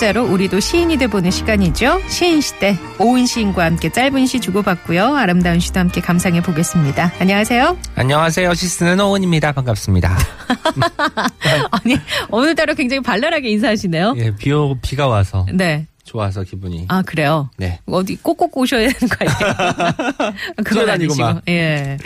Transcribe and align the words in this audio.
문자로 0.00 0.32
우리도 0.32 0.60
시인이 0.60 0.96
돼보는 0.96 1.30
시간이죠. 1.30 2.00
시인 2.08 2.40
시대 2.40 2.74
오은 2.98 3.26
시인과 3.26 3.66
함께 3.66 3.92
짧은 3.92 4.24
시 4.24 4.40
주고받고요. 4.40 5.14
아름다운 5.14 5.60
시도 5.60 5.78
함께 5.78 6.00
감상해 6.00 6.40
보겠습니다. 6.40 7.12
안녕하세요. 7.18 7.76
안녕하세요. 7.96 8.54
시스는 8.54 8.98
오은입니다. 8.98 9.52
반갑습니다. 9.52 10.16
아니 11.70 11.98
오늘따라 12.30 12.72
굉장히 12.72 13.02
발랄하게 13.02 13.50
인사하시네요. 13.50 14.14
예, 14.16 14.34
비오, 14.34 14.78
비가 14.80 15.06
와서 15.06 15.44
네. 15.52 15.86
좋아서 16.04 16.44
기분이. 16.44 16.86
아 16.88 17.02
그래요. 17.02 17.50
네. 17.58 17.78
어디 17.84 18.16
꼭꼭 18.16 18.56
오셔야 18.56 18.88
되는 18.88 19.00
거 19.00 19.16
아니에요? 19.20 20.34
그건. 20.64 21.08
막. 21.18 21.42
예. 21.48 21.98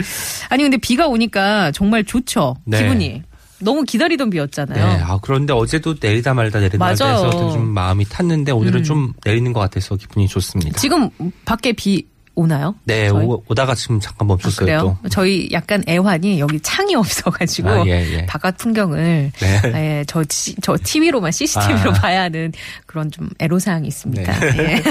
아니 0.49 0.63
근데 0.63 0.75
비가 0.75 1.07
오니까 1.07 1.71
정말 1.71 2.03
좋죠. 2.03 2.57
네. 2.65 2.79
기분이. 2.83 3.23
너무 3.65 3.83
기다리던 3.83 4.29
네. 4.29 4.35
비였잖아요. 4.35 5.03
아, 5.05 5.19
그런데 5.21 5.51
어제도 5.53 5.95
내리다 5.99 6.33
말다 6.33 6.59
내리다 6.59 6.77
말다 6.77 7.03
맞아요. 7.05 7.27
해서 7.27 7.51
좀 7.51 7.65
마음이 7.73 8.05
탔는데 8.05 8.51
오늘은 8.51 8.83
좀 8.83 9.11
내리는 9.25 9.51
것 9.51 9.59
같아서 9.59 9.95
기분이 9.95 10.27
좋습니다. 10.27 10.79
지금 10.79 11.09
밖에 11.43 11.73
비 11.73 12.05
오나요? 12.37 12.75
네, 12.83 13.07
저희? 13.07 13.25
오, 13.25 13.41
다가 13.55 13.73
지금 13.75 13.97
잠깐 14.01 14.25
아, 14.25 14.27
멈췄어요 14.27 14.65
그래요? 14.65 14.97
또. 15.01 15.09
저희 15.09 15.47
약간 15.53 15.81
애환이 15.87 16.37
여기 16.39 16.59
창이 16.59 16.93
없어가지고 16.95 17.69
아, 17.69 17.85
예, 17.87 17.91
예. 18.13 18.25
바깥 18.25 18.57
풍경을 18.57 19.31
네. 19.39 19.61
예, 19.73 20.03
저, 20.05 20.21
지- 20.25 20.53
저 20.61 20.75
TV로만 20.81 21.31
CCTV로 21.31 21.91
아. 21.91 21.93
봐야 21.93 22.23
하는 22.23 22.51
그런 22.85 23.09
좀 23.09 23.29
애로사항이 23.39 23.87
있습니다. 23.87 24.39
네. 24.39 24.57
예. 24.59 24.83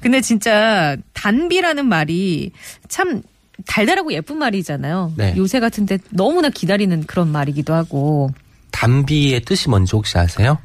근데 0.00 0.20
진짜 0.22 0.96
단비라는 1.12 1.84
말이 1.86 2.50
참 2.88 3.20
달달하고 3.66 4.12
예쁜 4.12 4.38
말이잖아요. 4.38 5.12
네. 5.16 5.34
요새 5.36 5.60
같은데 5.60 5.98
너무나 6.10 6.48
기다리는 6.48 7.04
그런 7.04 7.28
말이기도 7.28 7.74
하고 7.74 8.30
단비의 8.70 9.40
뜻이 9.40 9.68
뭔지 9.68 9.96
혹시 9.96 10.16
아세요? 10.18 10.58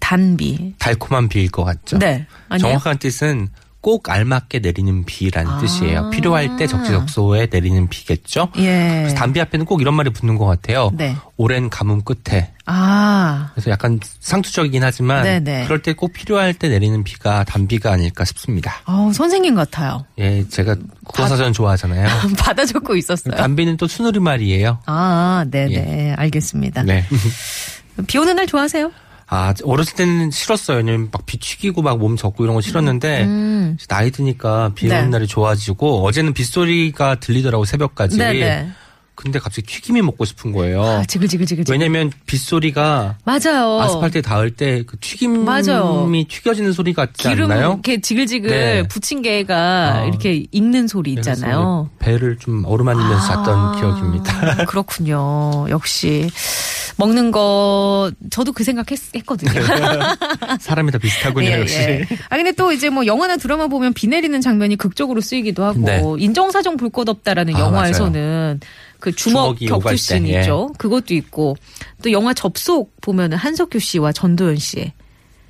단비. 0.00 0.74
달콤한 0.78 1.28
비일 1.28 1.50
것 1.50 1.64
같죠? 1.64 1.98
네. 1.98 2.26
아니요. 2.48 2.62
정확한 2.62 2.98
뜻은 2.98 3.48
꼭 3.82 4.08
알맞게 4.08 4.60
내리는 4.60 5.04
비라는 5.04 5.50
아. 5.50 5.58
뜻이에요. 5.58 6.08
필요할 6.10 6.56
때 6.56 6.66
적재적소에 6.68 7.48
내리는 7.50 7.88
비겠죠? 7.88 8.48
예. 8.58 9.00
그래서 9.02 9.16
단비 9.16 9.40
앞에는 9.40 9.66
꼭 9.66 9.80
이런 9.82 9.94
말이 9.94 10.08
붙는 10.10 10.38
것 10.38 10.46
같아요. 10.46 10.90
네. 10.94 11.16
오랜 11.36 11.68
가뭄 11.68 12.02
끝에 12.02 12.52
아. 12.64 13.50
그래서 13.54 13.70
약간 13.72 13.98
상투적이긴 14.20 14.84
하지만 14.84 15.24
네네. 15.24 15.64
그럴 15.64 15.82
때 15.82 15.92
꼭 15.94 16.12
필요할 16.12 16.54
때 16.54 16.68
내리는 16.68 17.02
비가 17.04 17.42
단비가 17.44 17.90
아닐까 17.92 18.24
싶습니다. 18.24 18.72
어, 18.86 19.10
선생님 19.12 19.56
같아요. 19.56 20.06
예, 20.18 20.46
제가 20.48 20.76
국어사전 21.04 21.52
좋아하잖아요. 21.52 22.06
받아 22.38 22.64
적고 22.64 22.94
있었어요. 22.96 23.34
단비는 23.34 23.76
또 23.78 23.88
수누리 23.88 24.20
말이에요. 24.20 24.78
아, 24.86 25.44
네네. 25.50 26.14
알겠습니다. 26.16 26.84
네. 26.84 27.04
비 28.06 28.16
오는 28.18 28.36
날 28.36 28.46
좋아하세요? 28.46 28.90
아, 29.34 29.54
어렸을 29.64 29.94
때는 29.94 30.30
싫었어요. 30.30 30.76
왜냐면 30.78 31.08
막 31.10 31.22
비 31.24 31.38
튀기고 31.38 31.80
막 31.80 31.96
몸 31.98 32.16
젖고 32.16 32.44
이런 32.44 32.54
거 32.54 32.60
싫었는데 32.60 33.24
음. 33.24 33.78
나이 33.88 34.10
드니까 34.10 34.72
비 34.74 34.88
네. 34.88 34.98
오는 34.98 35.10
날이 35.10 35.26
좋아지고 35.26 36.04
어제는 36.06 36.34
빗소리가 36.34 37.14
들리더라고 37.16 37.64
새벽까지. 37.64 38.18
네네. 38.18 38.68
근데 39.14 39.38
갑자기 39.38 39.62
튀김이 39.66 40.02
먹고 40.02 40.24
싶은 40.24 40.52
거예요. 40.52 40.82
아, 40.82 41.04
지글지글지글. 41.04 41.64
왜냐면 41.70 42.10
빗소리가 42.26 43.18
맞아요. 43.24 43.78
아스팔트에 43.80 44.20
닿을 44.22 44.50
때 44.56 44.82
그 44.86 44.96
튀김이 44.98 45.38
맞아요. 45.44 46.10
튀겨지는 46.28 46.72
소리 46.72 46.92
같지 46.92 47.28
기름 47.28 47.50
않나요? 47.50 47.72
이렇게 47.74 48.00
지글지글 48.00 48.50
네. 48.50 48.82
부친 48.88 49.22
게가 49.22 49.94
아. 50.00 50.04
이렇게 50.04 50.44
익는 50.50 50.88
소리 50.88 51.12
있잖아요. 51.12 51.88
배를 52.00 52.36
좀 52.38 52.64
어루만지면서 52.66 53.26
잤던 53.28 53.76
기억입니다. 53.76 54.64
그렇군요. 54.66 55.66
역시 55.68 56.28
먹는 56.96 57.30
거 57.30 58.10
저도 58.30 58.52
그 58.52 58.64
생각 58.64 58.90
했, 58.90 58.98
했거든요. 59.14 59.50
사람이 60.60 60.90
다 60.92 60.98
비슷하군요, 60.98 61.48
예, 61.48 61.60
역시. 61.60 61.76
예. 61.76 62.06
아 62.28 62.36
근데 62.36 62.52
또 62.52 62.72
이제 62.72 62.90
뭐 62.90 63.06
영화나 63.06 63.36
드라마 63.36 63.66
보면 63.66 63.92
비 63.94 64.06
내리는 64.06 64.40
장면이 64.40 64.76
극적으로 64.76 65.20
쓰이기도 65.20 65.64
하고 65.64 65.80
네. 65.80 66.02
인정사정 66.18 66.76
볼 66.76 66.90
것 66.92 67.08
없다라는 67.08 67.56
아, 67.56 67.60
영화에서는 67.60 68.60
그 69.00 69.12
주먹 69.12 69.58
격투씬 69.58 70.24
때, 70.24 70.34
예. 70.34 70.40
있죠. 70.40 70.70
그것도 70.78 71.14
있고 71.14 71.56
또 72.02 72.12
영화 72.12 72.34
접속 72.34 72.92
보면은 73.00 73.36
한석규 73.38 73.78
씨와 73.78 74.12
전도연 74.12 74.56
씨의 74.56 74.92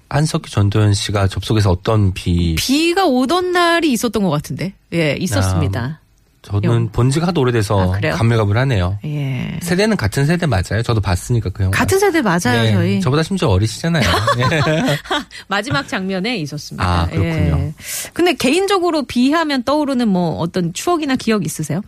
한석규 0.08 0.50
전도연 0.50 0.94
씨가 0.94 1.26
접속해서 1.26 1.70
어떤 1.70 2.12
비, 2.14 2.54
비가 2.56 3.06
오던 3.06 3.52
날이 3.52 3.90
있었던 3.92 4.22
것 4.22 4.30
같은데 4.30 4.74
예 4.92 5.16
있었습니다. 5.18 6.01
저는 6.42 6.62
영- 6.64 6.88
본 6.90 7.10
지가 7.10 7.28
하도 7.28 7.40
아, 7.40 7.42
오래돼서 7.42 7.92
그래요? 7.92 8.14
감회감을 8.14 8.56
하네요. 8.56 8.98
예. 9.04 9.58
세대는 9.62 9.96
같은 9.96 10.26
세대 10.26 10.46
맞아요. 10.46 10.82
저도 10.84 11.00
봤으니까 11.00 11.50
그 11.50 11.62
영화. 11.62 11.70
같은 11.76 11.98
세대 12.00 12.20
맞아요, 12.20 12.62
네, 12.62 12.72
저희. 12.72 13.00
저보다 13.00 13.22
심지어 13.22 13.48
어리시잖아요. 13.48 14.02
예. 14.38 14.98
마지막 15.46 15.86
장면에 15.86 16.36
있었습니다. 16.38 16.84
아, 16.84 17.06
그렇군요. 17.06 17.58
예. 17.60 17.74
근데 18.12 18.34
개인적으로 18.34 19.02
비하면 19.04 19.62
떠오르는 19.62 20.08
뭐 20.08 20.38
어떤 20.38 20.72
추억이나 20.72 21.14
기억 21.16 21.44
있으세요? 21.46 21.80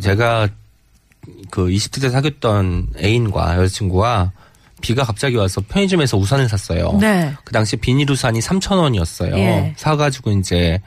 제가 0.00 0.48
그 1.50 1.66
20대 1.68 2.00
때 2.02 2.10
사귀었던 2.10 2.88
애인과 2.98 3.58
여자친구가 3.58 4.32
비가 4.80 5.04
갑자기 5.04 5.36
와서 5.36 5.60
편의점에서 5.68 6.16
우산을 6.16 6.48
샀어요. 6.48 6.96
네. 7.00 7.32
그 7.44 7.52
당시 7.52 7.76
비닐 7.76 8.10
우산이 8.10 8.40
3,000원이었어요. 8.40 9.34
예. 9.36 9.74
사가지고 9.76 10.30
이제 10.32 10.80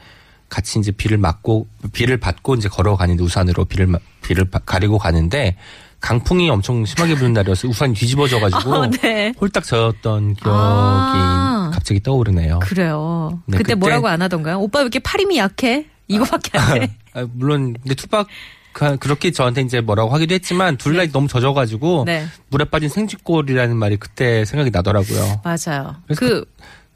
같이 0.54 0.78
이제 0.78 0.92
비를 0.92 1.18
맞고 1.18 1.66
비를 1.92 2.16
받고 2.18 2.54
이제 2.54 2.68
걸어가는데 2.68 3.24
우산으로 3.24 3.64
비를 3.64 3.88
마- 3.88 3.98
비를 4.22 4.44
바- 4.44 4.60
가리고 4.60 4.98
가는데 4.98 5.56
강풍이 5.98 6.48
엄청 6.48 6.84
심하게 6.84 7.16
부는 7.16 7.32
날이어서 7.32 7.66
우산이 7.66 7.94
뒤집어져 7.94 8.38
가지고 8.38 8.74
아, 8.84 8.86
네. 8.88 9.34
홀딱 9.40 9.64
젖었던 9.64 10.34
기억이 10.34 10.42
아. 10.48 11.70
갑자기 11.74 12.00
떠오르네요. 12.00 12.60
그래요. 12.60 13.42
네, 13.46 13.56
그때 13.56 13.72
그때- 13.72 13.74
뭐라고 13.74 14.06
안 14.06 14.22
하던가요? 14.22 14.60
오빠 14.60 14.78
왜 14.78 14.82
이렇게 14.84 15.00
팔 15.00 15.20
힘이 15.20 15.38
약해? 15.38 15.86
이거밖에 16.06 16.56
안 16.56 16.78
돼. 16.78 16.94
아, 17.14 17.26
물론 17.32 17.74
근데 17.82 17.94
투박 17.96 18.28
그- 18.72 18.96
그렇게 18.98 19.32
저한테 19.32 19.62
이제 19.62 19.80
뭐라고 19.80 20.10
하기도 20.14 20.34
했지만 20.34 20.76
둘다 20.76 21.06
너무 21.10 21.26
젖어가지고 21.26 22.04
네. 22.06 22.26
물에 22.50 22.64
빠진 22.66 22.88
생쥐꼴이라는 22.90 23.76
말이 23.76 23.96
그때 23.96 24.44
생각이 24.44 24.70
나더라고요. 24.70 25.40
맞아요. 25.42 25.96
그래서 26.06 26.20
그 26.20 26.44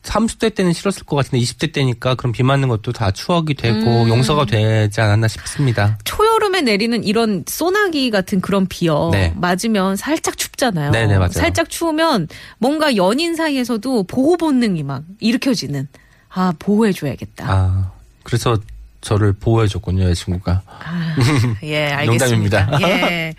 30대 0.08 0.54
때는 0.54 0.72
싫었을 0.72 1.04
것 1.04 1.16
같은데 1.16 1.38
20대 1.38 1.72
때니까 1.72 2.14
그럼 2.14 2.32
비 2.32 2.42
맞는 2.42 2.68
것도 2.68 2.92
다 2.92 3.10
추억이 3.10 3.54
되고 3.54 4.04
음. 4.04 4.08
용서가 4.08 4.46
되지 4.46 5.00
않았나 5.00 5.28
싶습니다. 5.28 5.98
초여름에 6.04 6.62
내리는 6.62 7.04
이런 7.04 7.44
소나기 7.46 8.10
같은 8.10 8.40
그런 8.40 8.66
비요. 8.66 9.10
네. 9.12 9.32
맞으면 9.36 9.96
살짝 9.96 10.38
춥잖아요. 10.38 10.90
네네, 10.92 11.18
맞아요. 11.18 11.32
살짝 11.32 11.68
추우면 11.68 12.28
뭔가 12.58 12.96
연인 12.96 13.34
사이에서도 13.36 14.04
보호 14.04 14.36
본능이 14.36 14.82
막 14.82 15.04
일으켜지는. 15.20 15.88
아, 16.30 16.52
보호해줘야겠다. 16.58 17.46
아 17.48 17.92
그래서 18.22 18.58
저를 19.00 19.32
보호해줬군요 19.32 20.04
여자친구가. 20.04 20.62
아, 20.66 21.16
예, 21.62 21.86
알겠습니다. 21.92 22.66
농담입니다. 22.66 22.80
예. 22.82 23.34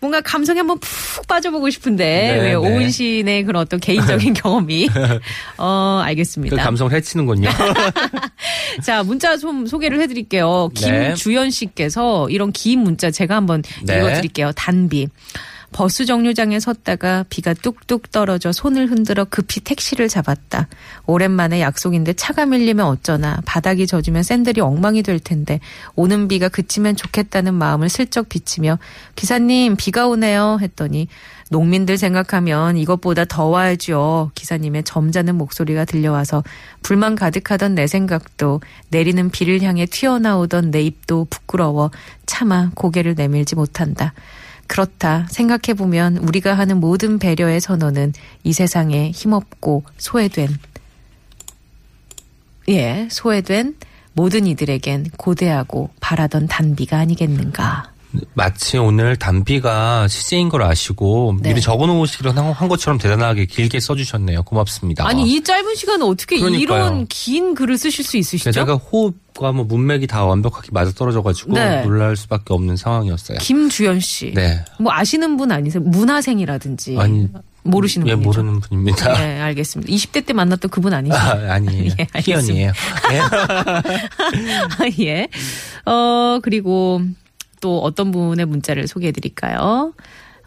뭔가 0.00 0.20
감성에 0.22 0.60
한번 0.60 0.78
푹 0.80 1.26
빠져보고 1.26 1.68
싶은데, 1.70 2.04
네, 2.04 2.40
왜 2.40 2.48
네. 2.48 2.54
오은 2.54 2.90
씨의 2.90 3.44
그런 3.44 3.62
어떤 3.62 3.80
개인적인 3.80 4.32
경험이. 4.34 4.88
어, 5.58 5.98
그 6.02 6.08
알겠습니다. 6.08 6.56
감성을 6.56 6.92
해치는군요. 6.92 7.50
자, 8.82 9.02
문자 9.02 9.36
좀 9.36 9.66
소개를 9.66 10.00
해드릴게요. 10.00 10.70
네. 10.80 11.08
김주연 11.08 11.50
씨께서 11.50 12.28
이런 12.30 12.50
긴 12.52 12.80
문자 12.80 13.10
제가 13.10 13.36
한번 13.36 13.62
네. 13.82 13.98
읽어드릴게요. 13.98 14.52
단비. 14.56 15.08
버스 15.74 16.06
정류장에 16.06 16.60
섰다가 16.60 17.24
비가 17.28 17.52
뚝뚝 17.52 18.12
떨어져 18.12 18.52
손을 18.52 18.88
흔들어 18.88 19.24
급히 19.24 19.60
택시를 19.60 20.08
잡았다. 20.08 20.68
오랜만에 21.04 21.60
약속인데 21.60 22.12
차가 22.12 22.46
밀리면 22.46 22.86
어쩌나 22.86 23.40
바닥이 23.44 23.88
젖으면 23.88 24.22
샌들이 24.22 24.60
엉망이 24.60 25.02
될 25.02 25.18
텐데 25.18 25.58
오는 25.96 26.28
비가 26.28 26.48
그치면 26.48 26.94
좋겠다는 26.94 27.54
마음을 27.54 27.88
슬쩍 27.88 28.28
비치며 28.28 28.78
기사님 29.16 29.74
비가 29.74 30.06
오네요 30.06 30.58
했더니 30.62 31.08
농민들 31.50 31.98
생각하면 31.98 32.76
이것보다 32.76 33.24
더 33.24 33.46
와야죠. 33.46 34.30
기사님의 34.36 34.84
점잖은 34.84 35.34
목소리가 35.34 35.86
들려와서 35.86 36.44
불만 36.82 37.16
가득하던 37.16 37.74
내 37.74 37.88
생각도 37.88 38.60
내리는 38.90 39.28
비를 39.28 39.60
향해 39.62 39.86
튀어나오던 39.86 40.70
내 40.70 40.82
입도 40.82 41.26
부끄러워 41.28 41.90
차마 42.26 42.70
고개를 42.76 43.16
내밀지 43.16 43.56
못한다. 43.56 44.14
그렇다. 44.66 45.26
생각해보면 45.30 46.18
우리가 46.18 46.54
하는 46.54 46.78
모든 46.80 47.18
배려의 47.18 47.60
선언은 47.60 48.12
이 48.42 48.52
세상에 48.52 49.10
힘없고 49.10 49.84
소외된, 49.98 50.48
예, 52.68 53.08
소외된 53.10 53.76
모든 54.14 54.46
이들에겐 54.46 55.10
고대하고 55.16 55.90
바라던 56.00 56.46
단비가 56.46 56.98
아니겠는가. 56.98 57.93
마치 58.34 58.78
오늘 58.78 59.16
단비가 59.16 60.08
시제인 60.08 60.48
걸 60.48 60.62
아시고 60.62 61.36
네. 61.40 61.50
미리 61.50 61.60
적어놓으시기로 61.60 62.32
한- 62.32 62.52
한 62.52 62.68
것처럼 62.68 62.98
대단하게 62.98 63.46
길게 63.46 63.80
써주셨네요. 63.80 64.42
고맙습니다. 64.44 65.06
아니, 65.06 65.30
이 65.32 65.42
짧은 65.42 65.74
시간에 65.74 66.04
어떻게 66.04 66.38
그러니까요. 66.38 66.62
이런 66.86 67.06
긴 67.08 67.54
글을 67.54 67.76
쓰실 67.78 68.04
수 68.04 68.16
있으시죠? 68.16 68.50
게다가 68.50 68.74
호흡과 68.74 69.52
뭐 69.52 69.64
문맥이 69.64 70.06
다 70.06 70.24
완벽하게 70.24 70.68
맞아 70.72 70.92
떨어져가지고 70.92 71.52
네. 71.54 71.82
놀랄 71.82 72.16
수밖에 72.16 72.54
없는 72.54 72.76
상황이었어요. 72.76 73.38
김주연 73.38 74.00
씨. 74.00 74.32
네. 74.34 74.64
뭐 74.78 74.92
아시는 74.92 75.36
분 75.36 75.50
아니세요? 75.52 75.82
문화생이라든지. 75.82 76.96
아니 76.98 77.28
모르시는 77.66 78.06
예, 78.08 78.12
분이죠? 78.12 78.28
모르는 78.28 78.60
분입니다. 78.60 79.14
네, 79.14 79.40
알겠습니다. 79.40 79.90
20대 79.90 80.26
때 80.26 80.34
만났던 80.34 80.70
그분 80.70 80.92
아니시죠? 80.92 81.18
아, 81.18 81.30
아니에요. 81.54 81.92
예. 81.98 82.06
희연이에요. 82.20 82.72
예. 83.12 83.20
예. 85.06 85.28
어, 85.86 86.40
그리고 86.42 87.00
또 87.64 87.80
어떤 87.80 88.10
분의 88.10 88.44
문자를 88.44 88.86
소개해 88.86 89.10
드릴까요? 89.12 89.94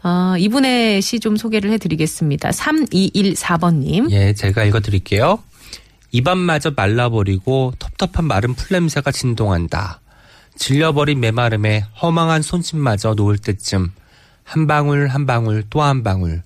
어, 0.04 0.34
이분의 0.38 1.02
시 1.02 1.18
좀 1.18 1.36
소개를 1.36 1.72
해 1.72 1.76
드리겠습니다. 1.78 2.50
3214번님. 2.50 4.08
예, 4.12 4.32
제가 4.34 4.62
읽어드릴게요. 4.62 5.42
입안마저 6.12 6.70
말라버리고 6.76 7.74
텁텁한 7.80 8.24
마른 8.24 8.54
풀냄새가 8.54 9.10
진동한다. 9.10 10.00
질려버린 10.54 11.18
메마름에 11.18 11.80
허망한 12.00 12.42
손짓마저 12.42 13.14
놓을 13.14 13.38
때쯤 13.38 13.90
한 14.44 14.66
방울 14.68 15.08
한 15.08 15.26
방울 15.26 15.64
또 15.70 15.82
한 15.82 16.04
방울 16.04 16.42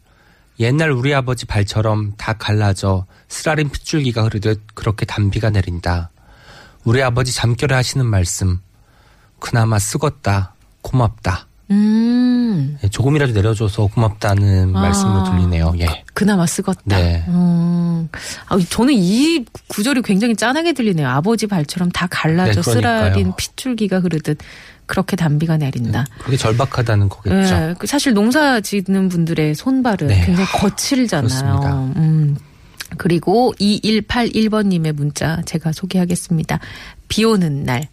옛날 0.58 0.90
우리 0.90 1.12
아버지 1.14 1.44
발처럼 1.44 2.14
다 2.16 2.32
갈라져 2.32 3.04
쓰라린 3.28 3.68
핏줄기가 3.68 4.22
흐르듯 4.24 4.62
그렇게 4.74 5.04
단비가 5.04 5.50
내린다. 5.50 6.10
우리 6.84 7.02
아버지 7.02 7.34
잠결에 7.34 7.74
하시는 7.74 8.06
말씀 8.06 8.60
그나마 9.38 9.76
쓰겄다 9.76 10.51
고맙다 10.82 11.46
음, 11.72 12.76
예, 12.84 12.88
조금이라도 12.88 13.32
내려줘서 13.32 13.86
고맙다는 13.86 14.76
아. 14.76 14.80
말씀을 14.80 15.24
들리네요. 15.30 15.74
예. 15.78 16.04
그나마 16.12 16.44
쓰겄다. 16.44 16.80
네. 16.84 17.24
음, 17.28 18.08
아, 18.48 18.58
저는 18.58 18.92
이 18.94 19.44
구절이 19.68 20.02
굉장히 20.02 20.36
짠하게 20.36 20.74
들리네요. 20.74 21.08
아버지 21.08 21.46
발처럼 21.46 21.90
다 21.90 22.06
갈라져 22.10 22.60
네. 22.60 22.72
쓰라린 22.72 23.32
핏줄기가 23.36 24.00
흐르듯 24.00 24.38
그렇게 24.84 25.16
단비가 25.16 25.56
내린다. 25.56 26.06
그게 26.22 26.36
절박하다는 26.36 27.08
거겠죠. 27.08 27.58
네, 27.58 27.74
그 27.78 27.86
사실 27.86 28.12
농사 28.12 28.60
짓는 28.60 29.08
분들의 29.08 29.54
손발은 29.54 30.08
네. 30.08 30.24
굉장히 30.26 30.48
거칠잖아요. 30.50 31.28
그렇습니다. 31.28 31.74
음. 31.96 32.36
그리고 32.98 33.54
2181번님의 33.58 34.92
문자 34.92 35.40
제가 35.46 35.72
소개하겠습니다. 35.72 36.60
비 37.08 37.24
오는 37.24 37.64
날. 37.64 37.88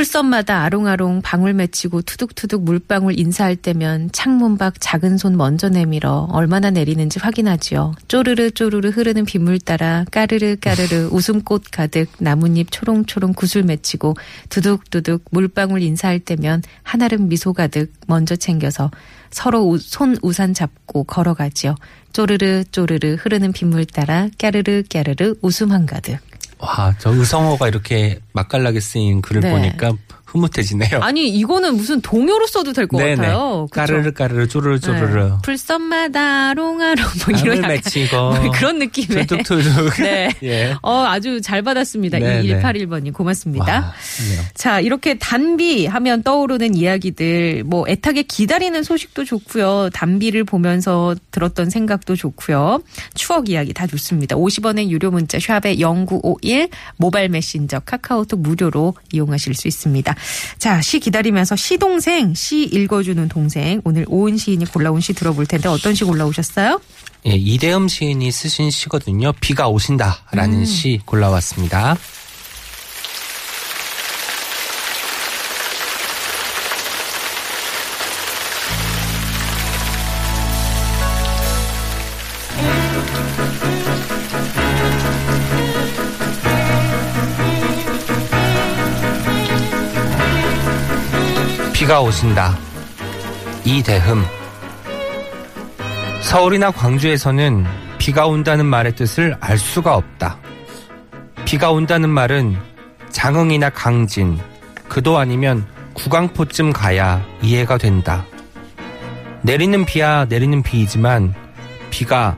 풀섬마다 0.00 0.62
아롱아롱 0.62 1.20
방울 1.20 1.52
맺히고 1.52 2.00
투둑투둑 2.00 2.64
물방울 2.64 3.18
인사할 3.18 3.54
때면 3.54 4.08
창문 4.12 4.56
밖 4.56 4.76
작은 4.80 5.18
손 5.18 5.36
먼저 5.36 5.68
내밀어 5.68 6.26
얼마나 6.32 6.70
내리는지 6.70 7.18
확인하지요. 7.18 7.92
쪼르르 8.08 8.52
쪼르르 8.52 8.88
흐르는 8.88 9.26
빗물 9.26 9.58
따라 9.58 10.06
까르르 10.10 10.56
까르르 10.58 11.08
웃음꽃 11.12 11.64
가득 11.70 12.08
나뭇잎 12.18 12.68
초롱초롱 12.70 13.34
구슬 13.34 13.62
맺히고 13.62 14.16
두둑두둑 14.48 15.24
물방울 15.32 15.82
인사할 15.82 16.18
때면 16.20 16.62
한아름 16.82 17.28
미소 17.28 17.52
가득 17.52 17.92
먼저 18.06 18.36
챙겨서 18.36 18.90
서로 19.30 19.68
우- 19.68 19.76
손 19.76 20.16
우산 20.22 20.54
잡고 20.54 21.04
걸어가지요. 21.04 21.74
쪼르르 22.14 22.64
쪼르르 22.72 23.16
흐르는 23.20 23.52
빗물 23.52 23.84
따라 23.84 24.28
까르르 24.38 24.82
까르르 24.90 25.34
웃음 25.42 25.72
한가득. 25.72 26.29
와, 26.60 26.94
저 26.98 27.10
의성어가 27.14 27.68
이렇게 27.68 28.20
맛깔나게 28.32 28.80
쓰인 28.80 29.22
글을 29.22 29.40
네. 29.42 29.50
보니까 29.50 29.92
흐뭇해지네요. 30.32 31.00
아니 31.00 31.28
이거는 31.28 31.76
무슨 31.76 32.00
동요로 32.00 32.46
써도 32.46 32.72
될 32.72 32.86
것. 32.86 32.98
같아요. 32.98 33.66
까르르 33.70 34.12
까르르 34.12 34.48
쪼르르 34.48 34.80
쪼르르. 34.80 35.24
네. 35.24 35.32
풀썸마다 35.42 36.54
롱아롱 36.54 37.04
뭐 37.26 37.38
이런 37.40 37.60
맺히고. 37.62 38.16
뭐 38.16 38.50
그런 38.52 38.78
느낌의 38.78 39.26
투둑투둑. 39.26 39.94
네. 40.02 40.30
예. 40.42 40.74
어 40.82 41.04
아주 41.06 41.40
잘 41.40 41.62
받았습니다. 41.62 42.18
네, 42.18 42.42
네. 42.42 42.60
2181번님 42.60 43.12
고맙습니다. 43.12 43.72
와. 43.72 43.94
자, 44.54 44.80
이렇게 44.80 45.18
단비 45.18 45.86
하면 45.86 46.22
떠오르는 46.22 46.74
이야기들, 46.74 47.64
뭐, 47.64 47.86
애타게 47.88 48.22
기다리는 48.24 48.82
소식도 48.82 49.24
좋고요. 49.24 49.90
단비를 49.92 50.44
보면서 50.44 51.14
들었던 51.30 51.70
생각도 51.70 52.16
좋고요. 52.16 52.82
추억 53.14 53.48
이야기 53.48 53.72
다 53.72 53.86
좋습니다. 53.86 54.36
50원의 54.36 54.88
유료 54.88 55.10
문자 55.10 55.38
샵에 55.38 55.76
0951 55.76 56.68
모바일 56.96 57.28
메신저 57.30 57.80
카카오톡 57.80 58.40
무료로 58.40 58.94
이용하실 59.12 59.54
수 59.54 59.68
있습니다. 59.68 60.14
자, 60.58 60.80
시 60.80 61.00
기다리면서 61.00 61.56
시동생, 61.56 62.34
시 62.34 62.62
읽어주는 62.64 63.28
동생. 63.28 63.80
오늘 63.84 64.04
오은 64.08 64.36
시인이 64.36 64.64
골라온 64.66 65.00
시 65.00 65.12
들어볼 65.12 65.46
텐데 65.46 65.68
어떤 65.68 65.94
시 65.94 66.04
골라오셨어요? 66.04 66.80
예, 67.26 67.32
이대흠 67.32 67.88
시인이 67.88 68.30
쓰신 68.30 68.70
시거든요. 68.70 69.32
비가 69.40 69.68
음. 69.68 69.74
오신다라는 69.74 70.64
시 70.64 71.00
골라왔습니다. 71.04 71.96
비가 91.90 92.02
오신다. 92.02 92.56
이대흠. 93.64 94.24
서울이나 96.20 96.70
광주에서는 96.70 97.66
비가 97.98 98.28
온다는 98.28 98.64
말의 98.66 98.94
뜻을 98.94 99.36
알 99.40 99.58
수가 99.58 99.96
없다. 99.96 100.38
비가 101.44 101.72
온다는 101.72 102.08
말은 102.08 102.56
장흥이나 103.10 103.70
강진, 103.70 104.38
그도 104.88 105.18
아니면 105.18 105.66
구강포쯤 105.94 106.72
가야 106.72 107.26
이해가 107.42 107.76
된다. 107.76 108.24
내리는 109.42 109.84
비야 109.84 110.26
내리는 110.26 110.62
비이지만 110.62 111.34
비가 111.90 112.36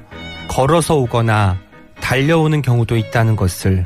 걸어서 0.48 0.96
오거나 0.96 1.58
달려오는 2.00 2.62
경우도 2.62 2.96
있다는 2.96 3.36
것을 3.36 3.84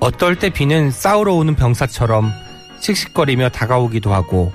어떨 0.00 0.34
때 0.34 0.50
비는 0.50 0.90
싸우러 0.90 1.34
오는 1.34 1.54
병사처럼 1.54 2.47
씩씩거리며 2.80 3.50
다가오기도 3.50 4.12
하고 4.12 4.52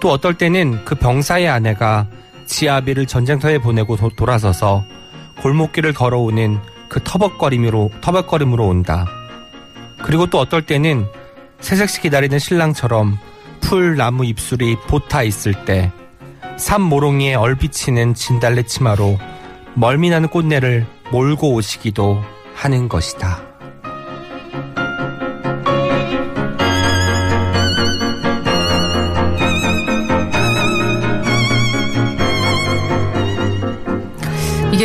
또 0.00 0.10
어떨 0.12 0.34
때는 0.34 0.84
그 0.84 0.94
병사의 0.94 1.48
아내가 1.48 2.06
지 2.46 2.68
아비를 2.68 3.06
전쟁터에 3.06 3.58
보내고 3.58 3.96
도- 3.96 4.10
돌아서서 4.16 4.84
골목길을 5.42 5.92
걸어오는 5.92 6.58
그 6.88 7.00
터벅거림으로 7.04 7.90
터벅거림으로 8.00 8.66
온다. 8.66 9.06
그리고 10.02 10.26
또 10.26 10.38
어떨 10.38 10.62
때는 10.62 11.06
새색시 11.60 12.00
기다리는 12.02 12.38
신랑처럼 12.38 13.18
풀 13.60 13.96
나무 13.96 14.24
잎술이 14.24 14.76
보타 14.86 15.22
있을 15.24 15.64
때 15.64 15.92
산 16.56 16.80
모롱이에 16.82 17.34
얼비치는 17.34 18.14
진달래 18.14 18.64
치마로 18.64 19.16
멀미나는 19.74 20.28
꽃내를 20.28 20.86
몰고 21.12 21.52
오시기도 21.54 22.20
하는 22.54 22.88
것이다. 22.88 23.42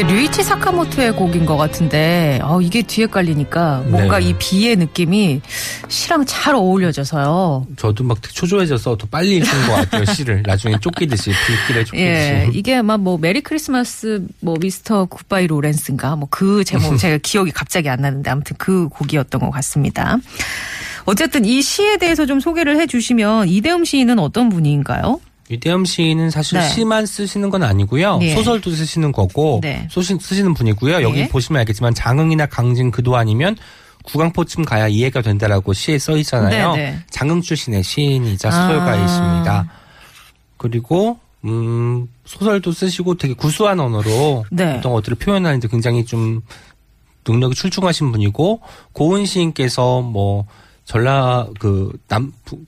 이게 0.03 0.13
류이치 0.13 0.43
사카모토의 0.43 1.13
곡인 1.13 1.45
것 1.45 1.55
같은데 1.57 2.39
어, 2.43 2.59
이게 2.61 2.81
뒤에 2.81 3.07
깔리니까 3.07 3.83
뭔가 3.87 4.19
네. 4.19 4.29
이 4.29 4.33
비의 4.37 4.75
느낌이 4.75 5.41
시랑 5.87 6.25
잘 6.25 6.55
어울려져서요. 6.55 7.67
저도 7.77 8.03
막 8.03 8.21
초조해져서 8.21 8.97
더 8.97 9.07
빨리 9.09 9.37
읽은 9.37 9.67
것 9.67 9.73
같아요 9.73 10.05
시를 10.05 10.43
나중에 10.45 10.77
쫓기듯이 10.81 11.31
불길에 11.31 11.83
쫓기듯이. 11.85 12.03
예, 12.03 12.49
이게 12.53 12.81
막뭐 12.81 13.17
메리 13.19 13.41
크리스마스 13.41 14.25
뭐 14.41 14.55
미스터 14.59 15.05
굿바이 15.05 15.47
로렌스인가 15.47 16.15
뭐 16.15 16.27
그 16.33 16.63
제목 16.63 16.97
제가 16.97 17.19
기억이 17.21 17.51
갑자기 17.51 17.89
안 17.89 18.01
나는데 18.01 18.31
아무튼 18.31 18.55
그 18.57 18.87
곡이었던 18.89 19.39
것 19.39 19.51
같습니다. 19.51 20.17
어쨌든 21.05 21.45
이 21.45 21.61
시에 21.61 21.97
대해서 21.97 22.25
좀 22.25 22.39
소개를 22.39 22.79
해주시면 22.79 23.49
이대흠 23.49 23.85
시인은 23.85 24.17
어떤 24.19 24.49
분인가요? 24.49 25.19
이대흠 25.49 25.85
시인은 25.85 26.29
사실 26.29 26.57
네. 26.57 26.69
시만 26.69 27.05
쓰시는 27.05 27.49
건 27.49 27.63
아니고요. 27.63 28.17
네. 28.17 28.33
소설도 28.33 28.71
쓰시는 28.71 29.11
거고 29.11 29.59
네. 29.61 29.87
소시, 29.89 30.17
쓰시는 30.19 30.53
분이고요. 30.53 31.01
여기 31.01 31.19
예. 31.19 31.27
보시면 31.27 31.59
알겠지만 31.61 31.93
장흥이나 31.93 32.45
강진 32.45 32.91
그도 32.91 33.15
아니면 33.15 33.55
구강포쯤 34.03 34.65
가야 34.65 34.87
이해가 34.87 35.21
된다라고 35.21 35.73
시에 35.73 35.97
써 35.97 36.17
있잖아요. 36.17 36.75
네, 36.75 36.91
네. 36.91 36.99
장흥 37.09 37.41
출신의 37.41 37.83
시인이자 37.83 38.49
아. 38.49 38.51
소설가이십니다. 38.51 39.71
그리고 40.57 41.19
음, 41.45 42.07
소설도 42.25 42.71
쓰시고 42.71 43.15
되게 43.15 43.33
구수한 43.33 43.79
언어로 43.79 44.45
네. 44.51 44.77
어떤 44.77 44.93
것들을 44.93 45.17
표현하는데 45.17 45.67
굉장히 45.67 46.05
좀 46.05 46.41
능력이 47.27 47.55
출중하신 47.55 48.11
분이고 48.11 48.61
고은 48.93 49.25
시인께서 49.25 50.01
뭐 50.01 50.45
전라 50.85 51.47
그남그 51.59 52.65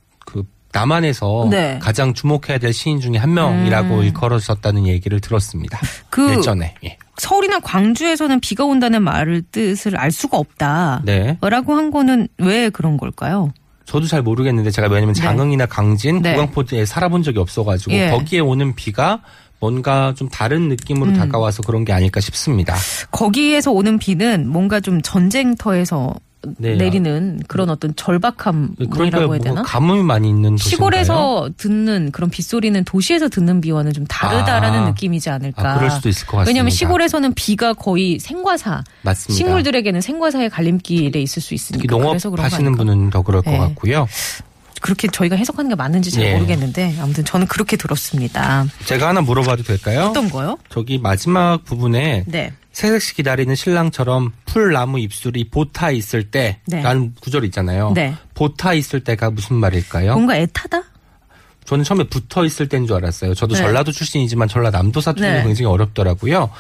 남한에서 0.75 1.47
네. 1.49 1.79
가장 1.81 2.13
주목해야 2.13 2.57
될 2.59 2.73
시인 2.73 2.99
중에 2.99 3.15
한 3.15 3.33
명이라고 3.33 3.95
음. 3.95 4.03
일컬어졌다는 4.03 4.87
얘기를 4.87 5.21
들었습니다. 5.21 5.79
그 6.09 6.35
예전에. 6.35 6.75
예. 6.83 6.97
서울이나 7.15 7.59
광주에서는 7.61 8.41
비가 8.41 8.65
온다는 8.65 9.01
말을 9.01 9.43
뜻을 9.51 9.95
알 9.95 10.11
수가 10.11 10.37
없다. 10.37 11.01
네. 11.05 11.37
라고 11.41 11.75
한 11.75 11.91
거는 11.91 12.27
왜 12.37 12.69
그런 12.69 12.97
걸까요? 12.97 13.53
저도 13.85 14.07
잘 14.07 14.21
모르겠는데 14.21 14.69
제가 14.71 14.89
왜냐면 14.89 15.13
네. 15.13 15.21
장흥이나 15.21 15.65
강진, 15.67 16.21
네. 16.21 16.33
구강포에 16.33 16.85
살아본 16.85 17.23
적이 17.23 17.39
없어가지고 17.39 17.93
예. 17.93 18.09
거기에 18.09 18.39
오는 18.39 18.75
비가 18.75 19.21
뭔가 19.61 20.13
좀 20.13 20.27
다른 20.27 20.67
느낌으로 20.67 21.11
음. 21.11 21.15
다가와서 21.15 21.63
그런 21.63 21.85
게 21.85 21.93
아닐까 21.93 22.19
싶습니다. 22.19 22.75
거기에서 23.11 23.71
오는 23.71 23.97
비는 23.97 24.49
뭔가 24.49 24.81
좀 24.81 25.01
전쟁터에서 25.01 26.13
네. 26.57 26.75
내리는 26.75 27.39
그런 27.47 27.69
어떤 27.69 27.95
절박함이라고 27.95 28.89
그러니까 28.89 29.17
해야 29.19 29.27
뭐 29.27 29.37
되나? 29.37 29.63
가뭄이 29.63 30.03
많이 30.03 30.29
있는 30.29 30.51
도시인가요? 30.51 30.69
시골에서 30.69 31.49
듣는 31.57 32.11
그런 32.11 32.29
빗소리는 32.29 32.83
도시에서 32.83 33.29
듣는 33.29 33.61
비와는 33.61 33.93
좀 33.93 34.05
다르다라는 34.05 34.79
아. 34.79 34.87
느낌이지 34.89 35.29
않을까. 35.29 35.73
아, 35.73 35.77
그럴 35.77 35.91
수도 35.91 36.09
있을 36.09 36.27
것 36.27 36.37
같습니다. 36.37 36.49
왜냐하면 36.49 36.69
시골에서는 36.71 37.33
비가 37.33 37.73
거의 37.73 38.19
생과사, 38.19 38.83
맞습니다. 39.01 39.37
식물들에게는 39.37 40.01
생과사의 40.01 40.49
갈림길에 40.49 41.21
있을 41.21 41.41
수 41.41 41.53
있으니까. 41.53 41.87
농업 41.87 42.17
하시는? 42.39 42.75
분은 42.75 43.09
더 43.09 43.21
그럴 43.21 43.41
네. 43.41 43.57
것 43.57 43.67
같고요. 43.67 44.07
그렇게 44.85 45.07
저희가 45.07 45.35
해석하는 45.35 45.69
게 45.69 45.75
맞는지 45.75 46.11
잘 46.11 46.23
예. 46.25 46.33
모르겠는데 46.33 46.97
아무튼 46.99 47.25
저는 47.25 47.47
그렇게 47.47 47.75
들었습니다. 47.75 48.67
제가 48.85 49.07
하나 49.07 49.21
물어봐도 49.21 49.63
될까요? 49.63 50.09
어떤 50.11 50.29
거요? 50.29 50.59
저기 50.69 50.99
마지막 50.99 51.65
부분에 51.65 52.23
네. 52.27 52.53
새색시 52.71 53.15
기다리는 53.15 53.55
신랑처럼 53.55 54.31
풀나무 54.45 54.99
입술이 54.99 55.49
보타 55.49 55.89
있을 55.89 56.29
네. 56.29 56.59
때라는 56.69 57.15
구절이 57.19 57.47
있잖아요. 57.47 57.93
네. 57.95 58.13
보타 58.35 58.75
있을 58.75 59.03
때가 59.03 59.31
무슨 59.31 59.55
말일까요? 59.55 60.13
뭔가 60.13 60.37
애타다? 60.37 60.83
저는 61.65 61.83
처음에 61.83 62.03
붙어 62.03 62.45
있을 62.45 62.69
때인 62.69 62.85
줄 62.85 62.97
알았어요. 62.97 63.33
저도 63.33 63.55
네. 63.55 63.61
전라도 63.61 63.91
출신이지만 63.91 64.47
전라남도 64.47 65.01
사투리는 65.01 65.37
네. 65.37 65.43
굉장히 65.43 65.65
어렵더라고요. 65.65 66.51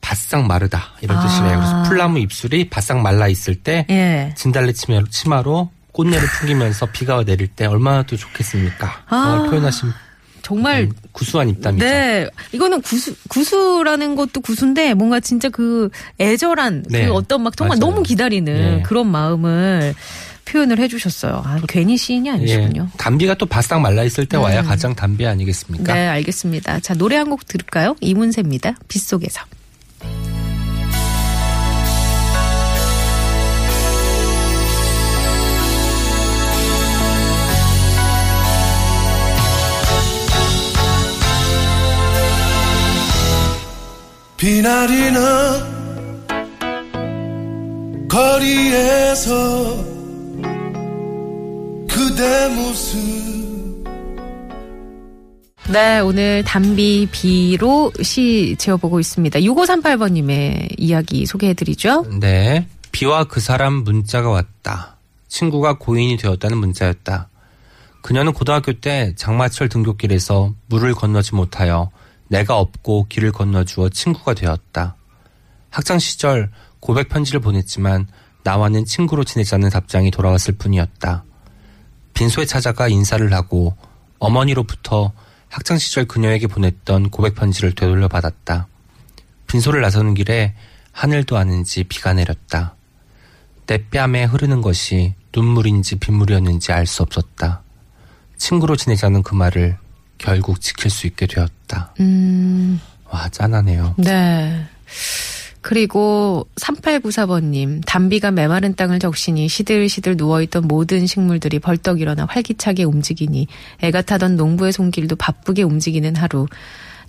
바싹 0.00 0.46
마르다 0.46 0.92
이런 1.00 1.18
아. 1.18 1.26
뜻이래요. 1.26 1.56
그래서 1.56 1.82
풀나무 1.88 2.20
입술이 2.20 2.70
바싹 2.70 3.00
말라 3.00 3.26
있을 3.26 3.56
때 3.56 3.84
예. 3.90 4.32
진달래 4.36 4.72
치마로 5.10 5.70
꽃내를 5.98 6.28
풍기면서 6.38 6.86
비가 6.86 7.24
내릴 7.24 7.48
때 7.48 7.66
얼마나 7.66 8.04
또 8.04 8.16
좋겠습니까? 8.16 9.02
아. 9.08 9.24
정말 9.24 9.50
표현하신 9.50 9.92
정말 10.42 10.82
음, 10.82 10.92
구수한 11.10 11.48
입담이죠. 11.48 11.84
네. 11.84 12.28
이거는 12.52 12.80
구수, 12.82 13.14
구수라는 13.28 14.14
것도 14.14 14.40
구수인데 14.40 14.94
뭔가 14.94 15.18
진짜 15.18 15.48
그 15.48 15.90
애절한 16.20 16.84
네. 16.88 17.06
그 17.06 17.12
어떤 17.12 17.42
막 17.42 17.56
정말 17.56 17.78
맞아요. 17.78 17.90
너무 17.90 18.02
기다리는 18.04 18.76
네. 18.76 18.82
그런 18.82 19.08
마음을 19.10 19.94
표현을 20.44 20.78
해주셨어요. 20.78 21.42
아, 21.44 21.58
괜히 21.68 21.98
시인이 21.98 22.30
아니시군요. 22.30 22.88
예. 22.94 22.96
담비가 22.96 23.34
또 23.34 23.44
바싹 23.44 23.80
말라 23.80 24.04
있을 24.04 24.24
때 24.24 24.36
와야 24.38 24.60
음. 24.60 24.66
가장 24.66 24.94
담비 24.94 25.26
아니겠습니까? 25.26 25.92
네, 25.92 26.06
알겠습니다. 26.06 26.78
자, 26.80 26.94
노래 26.94 27.16
한 27.16 27.28
곡 27.28 27.46
들을까요? 27.46 27.96
이문세입니다. 28.00 28.76
빗속에서. 28.86 29.42
비나리는 44.38 45.20
거리에서 48.08 49.84
그대 51.90 52.48
모습 52.54 52.98
네, 55.72 55.98
오늘 55.98 56.44
담비 56.44 57.08
비로 57.10 57.92
시 58.00 58.54
지어보고 58.58 59.00
있습니다. 59.00 59.40
6538번님의 59.40 60.76
이야기 60.78 61.26
소개해드리죠. 61.26 62.04
네. 62.20 62.66
비와 62.92 63.24
그 63.24 63.40
사람 63.40 63.82
문자가 63.82 64.30
왔다. 64.30 64.96
친구가 65.26 65.78
고인이 65.78 66.16
되었다는 66.16 66.58
문자였다. 66.58 67.28
그녀는 68.02 68.32
고등학교 68.32 68.72
때 68.72 69.14
장마철 69.16 69.68
등굣길에서 69.68 70.54
물을 70.68 70.94
건너지 70.94 71.34
못하여 71.34 71.90
내가 72.28 72.58
없고 72.58 73.06
길을 73.08 73.32
건너주어 73.32 73.88
친구가 73.88 74.34
되었다. 74.34 74.96
학창 75.70 75.98
시절 75.98 76.50
고백 76.80 77.08
편지를 77.08 77.40
보냈지만 77.40 78.06
나와는 78.44 78.84
친구로 78.84 79.24
지내자는 79.24 79.70
답장이 79.70 80.10
돌아왔을 80.10 80.54
뿐이었다. 80.56 81.24
빈소에 82.14 82.46
찾아가 82.46 82.88
인사를 82.88 83.32
하고 83.32 83.76
어머니로부터 84.18 85.12
학창 85.48 85.78
시절 85.78 86.04
그녀에게 86.06 86.46
보냈던 86.46 87.10
고백 87.10 87.34
편지를 87.34 87.74
되돌려 87.74 88.08
받았다. 88.08 88.68
빈소를 89.46 89.80
나서는 89.80 90.14
길에 90.14 90.54
하늘도 90.92 91.36
아는지 91.36 91.84
비가 91.84 92.12
내렸다. 92.12 92.74
내 93.66 93.78
뺨에 93.88 94.24
흐르는 94.24 94.62
것이 94.62 95.14
눈물인지 95.34 95.96
빗물이었는지 95.96 96.72
알 96.72 96.86
수 96.86 97.02
없었다. 97.02 97.62
친구로 98.36 98.76
지내자는 98.76 99.22
그 99.22 99.34
말을 99.34 99.76
결국 100.18 100.60
지킬 100.60 100.90
수 100.90 101.06
있게 101.06 101.26
되었다. 101.26 101.94
음, 102.00 102.80
와, 103.10 103.28
짠하네요. 103.28 103.94
네. 103.98 104.66
그리고 105.60 106.48
3894번님, 106.56 107.82
담비가 107.84 108.30
메마른 108.30 108.74
땅을 108.74 109.00
적시니 109.00 109.48
시들시들 109.48 110.16
누워있던 110.16 110.66
모든 110.66 111.06
식물들이 111.06 111.58
벌떡 111.58 112.00
일어나 112.00 112.26
활기차게 112.26 112.84
움직이니 112.84 113.48
애가 113.82 114.02
타던 114.02 114.36
농부의 114.36 114.72
손길도 114.72 115.16
바쁘게 115.16 115.62
움직이는 115.62 116.16
하루. 116.16 116.46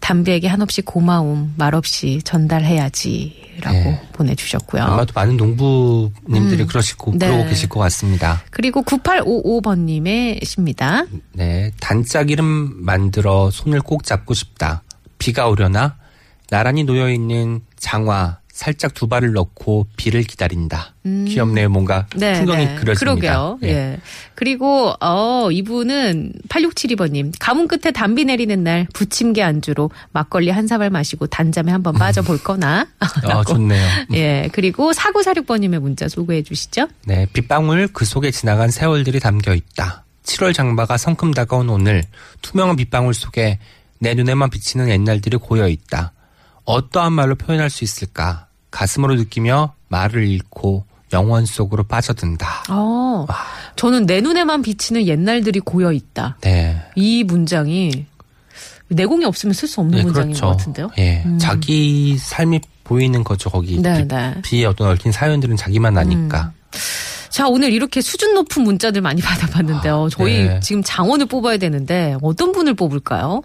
담비에게 0.02 0.48
한없이 0.48 0.82
고마움, 0.82 1.54
말없이 1.58 2.22
전달해야지라고 2.24 3.78
네. 3.78 4.02
보내주셨고요. 4.14 4.84
아마도 4.84 5.12
많은 5.16 5.38
농부님들이 5.38 6.66
그러시고, 6.66 7.14
네. 7.18 7.28
그러고 7.28 7.46
계실 7.48 7.70
것 7.70 7.80
같습니다. 7.82 8.42
그리고 8.50 8.82
9855번님의 8.84 10.44
시입니다. 10.46 11.06
네. 11.34 11.72
단짝 11.80 12.32
이름 12.32 12.84
만들어 12.84 13.52
손을 13.52 13.82
꼭 13.82 14.04
잡고 14.04 14.34
싶다. 14.34 14.84
비가 15.18 15.48
오려나? 15.48 15.98
나란히 16.50 16.84
놓여 16.84 17.10
있는 17.10 17.62
장화, 17.78 18.39
살짝 18.60 18.94
두 18.94 19.08
발을 19.08 19.32
넣고 19.32 19.88
비를 19.96 20.22
기다린다. 20.24 20.94
귀엽네요. 21.06 21.70
뭔가 21.70 22.08
풍경이 22.10 22.76
그려집니다. 22.76 22.92
음. 22.92 22.96
그러게요. 22.96 23.58
네. 23.62 23.70
예. 23.70 24.00
그리고 24.36 24.94
어 25.00 25.50
이분은 25.50 26.34
8672번님 26.50 27.32
가문 27.40 27.70
끝에 27.70 27.94
담비 27.94 28.26
내리는 28.26 28.62
날 28.62 28.86
부침개 28.94 29.42
안주로 29.42 29.92
막걸리 30.12 30.50
한 30.50 30.68
사발 30.68 30.90
마시고 30.90 31.28
단잠에 31.28 31.72
한번 31.72 31.94
빠져볼 31.94 32.44
거나. 32.44 32.86
어, 33.34 33.44
좋네요. 33.48 33.88
예. 34.16 34.50
그리고 34.52 34.92
4946번님의 34.92 35.80
문자 35.80 36.10
소개해 36.10 36.44
주시죠. 36.44 36.90
네, 37.06 37.28
빗방울 37.32 37.88
그 37.94 38.04
속에 38.04 38.30
지나간 38.30 38.72
세월들이 38.72 39.22
담겨 39.22 39.56
있다. 39.56 40.04
7월 40.24 40.54
장마가 40.54 40.98
성큼 40.98 41.34
다가온 41.34 41.70
오늘 41.70 42.04
투명한 42.42 42.76
빗방울 42.76 43.14
속에 43.14 43.58
내 44.00 44.14
눈에만 44.16 44.50
비치는 44.50 44.90
옛날들이 44.90 45.38
고여 45.38 45.70
있다. 45.70 46.12
어떠한 46.66 47.14
말로 47.14 47.36
표현할 47.36 47.70
수 47.70 47.86
있을까? 47.86 48.49
가슴으로 48.72 49.16
느끼며 49.16 49.74
말을 49.88 50.28
잃고 50.28 50.86
영원 51.14 51.46
속으로 51.46 51.84
빠져든다. 51.84 52.66
어. 52.70 53.26
저는 53.76 54.06
내 54.06 54.22
눈에만 54.22 54.62
비치는 54.62 55.08
옛날들이 55.08 55.60
고여 55.60 55.92
있다. 55.92 56.38
네. 56.42 56.82
이 56.96 57.24
문장이 57.24 58.06
내공이 58.90 59.26
없으면 59.26 59.54
쓸 59.54 59.68
수 59.68 59.82
없는 59.82 59.98
네, 59.98 60.04
문장인 60.04 60.30
그렇죠. 60.30 60.46
것 60.46 60.58
같은데요. 60.58 60.92
예. 60.98 61.24
음. 61.26 61.38
자기 61.40 62.18
삶이 62.18 62.60
보이는 62.84 63.24
거죠. 63.24 63.50
거기 63.50 63.80
네, 63.82 64.00
비, 64.02 64.08
네. 64.08 64.36
비에 64.44 64.66
어떤 64.66 64.90
얽힌 64.90 65.12
사연들은 65.12 65.56
자기만 65.56 65.98
아니까. 65.98 66.52
자, 67.30 67.48
오늘 67.48 67.72
이렇게 67.72 68.02
수준 68.02 68.34
높은 68.34 68.64
문자들 68.64 69.02
많이 69.02 69.22
받아봤는데요. 69.24 70.10
저희 70.12 70.48
네. 70.48 70.60
지금 70.62 70.82
장원을 70.84 71.28
뽑아야 71.28 71.58
되는데 71.58 72.18
어떤 72.22 72.52
분을 72.52 72.74
뽑을까요? 72.74 73.44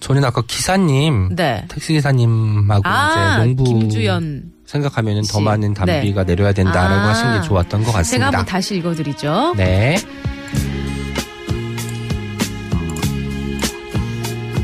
저는 0.00 0.24
아까 0.24 0.42
기사님, 0.46 1.34
네. 1.36 1.64
택시 1.68 1.92
기사님하고 1.92 2.82
아, 2.88 3.36
이제 3.44 3.46
농부 3.54 3.64
김주연. 3.64 4.44
생각하면은 4.66 5.22
더 5.22 5.38
씨. 5.38 5.42
많은 5.44 5.74
단비가 5.74 6.24
내려야 6.24 6.52
된다라고 6.52 6.94
아. 6.94 7.08
하신 7.10 7.32
게 7.40 7.46
좋았던 7.46 7.80
것 7.80 7.86
제가 7.86 7.98
같습니다. 7.98 8.26
한번 8.26 8.44
다시 8.46 8.76
읽어드리죠. 8.76 9.54
네. 9.56 9.96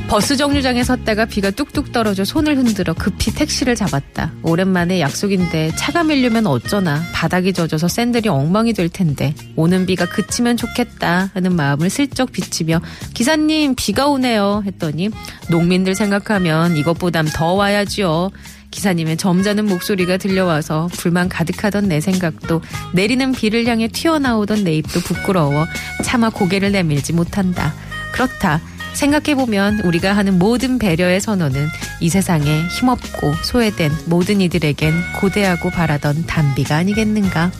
버스 0.08 0.36
정류장에 0.36 0.84
섰다가 0.84 1.24
비가 1.24 1.50
뚝뚝 1.50 1.90
떨어져 1.90 2.24
손을 2.24 2.56
흔들어 2.56 2.94
급히 2.94 3.32
택시를 3.34 3.74
잡았다. 3.74 4.32
오랜만에 4.42 5.00
약속인데 5.00 5.72
차가 5.74 6.04
밀리면 6.04 6.46
어쩌나 6.46 7.02
바닥이 7.12 7.52
젖어서 7.52 7.88
샌들이 7.88 8.28
엉망이 8.28 8.72
될 8.72 8.88
텐데 8.88 9.34
오는 9.56 9.84
비가 9.84 10.06
그치면 10.06 10.56
좋겠다 10.56 11.30
하는 11.34 11.56
마음을 11.56 11.90
슬쩍 11.90 12.30
비치며 12.30 12.80
기사님 13.14 13.74
비가 13.74 14.06
오네요 14.06 14.62
했더니 14.64 15.10
농민들 15.50 15.96
생각하면 15.96 16.76
이것보담 16.76 17.26
더 17.34 17.54
와야지요. 17.54 18.30
기사님의 18.70 19.16
점잖은 19.16 19.66
목소리가 19.66 20.18
들려와서 20.18 20.88
불만 20.92 21.28
가득하던 21.28 21.88
내 21.88 22.00
생각도 22.00 22.62
내리는 22.92 23.32
비를 23.32 23.66
향해 23.66 23.88
튀어나오던 23.88 24.64
내 24.64 24.74
입도 24.74 25.00
부끄러워 25.00 25.66
차마 26.04 26.30
고개를 26.30 26.72
내밀지 26.72 27.12
못한다. 27.12 27.74
그렇다. 28.12 28.60
생각해보면 28.96 29.80
우리가 29.80 30.16
하는 30.16 30.38
모든 30.38 30.78
배려의 30.78 31.20
선언은 31.20 31.68
이 32.00 32.08
세상에 32.08 32.62
힘없고 32.68 33.34
소외된 33.44 33.92
모든 34.06 34.40
이들에겐 34.40 34.92
고대하고 35.20 35.70
바라던 35.70 36.26
단비가 36.26 36.76
아니겠는가. 36.76 37.50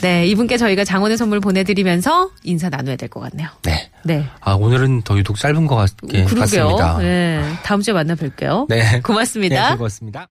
네, 0.00 0.26
이분께 0.26 0.56
저희가 0.56 0.84
장원의 0.84 1.18
선물 1.18 1.40
보내드리면서 1.40 2.30
인사 2.44 2.70
나눠야 2.70 2.96
될 2.96 3.10
것 3.10 3.20
같네요. 3.20 3.48
네. 3.62 3.90
네. 4.02 4.24
아, 4.40 4.52
오늘은 4.54 5.02
더 5.02 5.18
유독 5.18 5.36
짧은 5.36 5.66
것 5.66 5.76
같, 5.76 5.90
그러게요. 6.00 6.26
같습니다. 6.40 6.98
네, 6.98 7.42
다음 7.62 7.82
주에 7.82 7.92
만나 7.92 8.14
뵐게요. 8.14 8.66
네. 8.70 9.00
고맙습니다. 9.02 9.62
네, 9.62 9.68
즐거웠습니다. 9.72 10.28